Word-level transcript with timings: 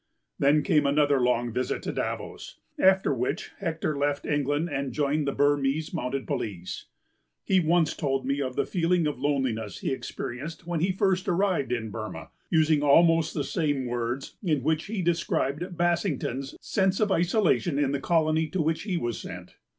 Then 0.39 0.63
came 0.63 0.87
another 0.87 1.21
long 1.21 1.53
visit 1.53 1.83
to 1.83 1.91
Davos, 1.93 2.59
after 2.79 3.13
which 3.13 3.51
Hector 3.59 3.95
left 3.95 4.25
England 4.25 4.67
and 4.67 4.91
joined 4.93 5.27
the 5.27 5.31
Burmese 5.31 5.93
Mounted 5.93 6.25
Police. 6.25 6.87
He 7.43 7.59
once 7.59 7.95
told 7.95 8.25
me 8.25 8.41
of 8.41 8.55
the 8.55 8.65
feeling 8.65 9.05
of 9.05 9.19
loneliness 9.19 9.81
he 9.81 9.91
experienced 9.91 10.65
when 10.65 10.79
he 10.79 10.91
first 10.91 11.27
arrived 11.27 11.71
in 11.71 11.91
Burmah, 11.91 12.31
using 12.49 12.81
almost 12.81 13.35
the 13.35 13.43
same 13.43 13.85
words 13.85 14.37
in 14.41 14.63
which 14.63 14.85
he 14.85 15.03
described 15.03 15.77
Bassington's 15.77 16.55
sense 16.59 16.99
of 16.99 17.11
isolation 17.11 17.77
in 17.77 17.91
the 17.91 18.01
colony 18.01 18.47
to 18.47 18.59
which 18.63 18.81
he 18.81 18.97
was 18.97 19.19
sent. 19.19 19.53